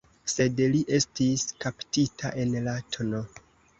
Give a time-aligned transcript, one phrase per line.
[0.35, 3.15] Sed li estis kaptita en la tn.